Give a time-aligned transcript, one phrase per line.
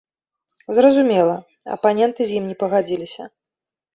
[0.77, 1.35] Зразумела,
[1.77, 3.23] апаненты з ім не пагадзіліся.